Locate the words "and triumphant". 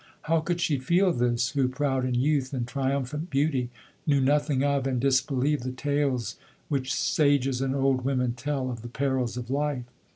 2.53-3.29